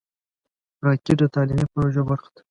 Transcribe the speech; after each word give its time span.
راکټ 0.85 1.17
د 1.21 1.23
تعلیمي 1.33 1.65
پروژو 1.73 2.01
برخه 2.09 2.29
ده 2.33 2.39